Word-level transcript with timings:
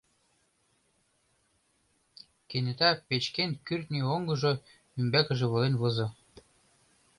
Кенета 2.49 2.89
печкен 3.07 3.51
кӱртньӧ 3.65 4.01
оҥгыжо 4.15 4.53
ӱмбакыже 4.99 5.45
волен 5.51 5.75
возо. 5.81 6.07